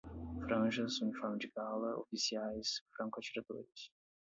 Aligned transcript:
Franjas, 0.43 0.97
uniforme 1.03 1.37
de 1.41 1.47
gala, 1.55 1.95
oficiais, 1.99 2.81
franco-atiradores 2.97 3.91